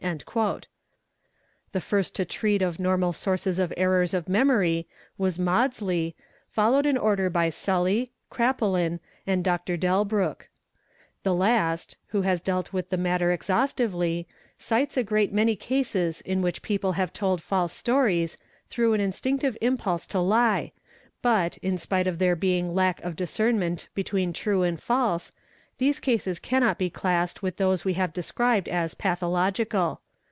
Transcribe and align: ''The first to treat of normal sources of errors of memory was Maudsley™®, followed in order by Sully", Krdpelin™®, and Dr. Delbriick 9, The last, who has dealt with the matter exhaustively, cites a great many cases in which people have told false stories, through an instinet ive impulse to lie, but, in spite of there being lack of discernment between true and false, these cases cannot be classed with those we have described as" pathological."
''The 1.71 1.79
first 1.79 2.15
to 2.15 2.25
treat 2.25 2.63
of 2.63 2.79
normal 2.79 3.13
sources 3.13 3.59
of 3.59 3.71
errors 3.77 4.15
of 4.15 4.27
memory 4.27 4.87
was 5.15 5.37
Maudsley™®, 5.37 6.15
followed 6.49 6.87
in 6.87 6.97
order 6.97 7.29
by 7.29 7.51
Sully", 7.51 8.11
Krdpelin™®, 8.31 8.99
and 9.27 9.43
Dr. 9.43 9.77
Delbriick 9.77 10.37
9, 10.39 10.39
The 11.21 11.35
last, 11.35 11.97
who 12.07 12.23
has 12.23 12.41
dealt 12.41 12.73
with 12.73 12.89
the 12.89 12.97
matter 12.97 13.31
exhaustively, 13.31 14.27
cites 14.57 14.97
a 14.97 15.03
great 15.03 15.31
many 15.31 15.55
cases 15.55 16.21
in 16.21 16.41
which 16.41 16.63
people 16.63 16.93
have 16.93 17.13
told 17.13 17.43
false 17.43 17.71
stories, 17.71 18.37
through 18.71 18.93
an 18.93 19.01
instinet 19.01 19.43
ive 19.43 19.57
impulse 19.61 20.07
to 20.07 20.19
lie, 20.19 20.71
but, 21.21 21.57
in 21.59 21.77
spite 21.77 22.07
of 22.07 22.17
there 22.17 22.35
being 22.35 22.73
lack 22.73 22.99
of 23.01 23.15
discernment 23.15 23.87
between 23.93 24.33
true 24.33 24.63
and 24.63 24.81
false, 24.81 25.31
these 25.77 25.99
cases 25.99 26.37
cannot 26.37 26.77
be 26.77 26.91
classed 26.91 27.41
with 27.41 27.57
those 27.57 27.83
we 27.83 27.93
have 27.95 28.13
described 28.13 28.67
as" 28.69 28.93
pathological." 28.93 29.99